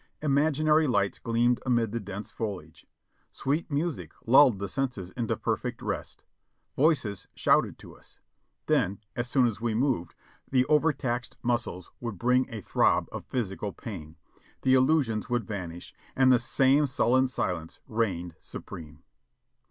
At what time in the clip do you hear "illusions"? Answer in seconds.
14.73-15.29